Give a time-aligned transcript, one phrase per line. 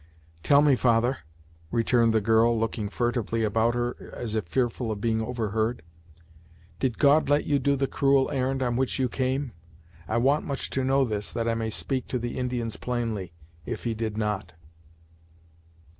[0.41, 1.19] "Tell me, father"
[1.71, 5.83] returned the girl, looking furtively about her as if fearful of being overheard,
[6.79, 9.51] "did God let you do the cruel errand on which you came?
[10.07, 13.33] I want much to know this, that I may speak to the Indians plainly,
[13.63, 14.53] if he did not."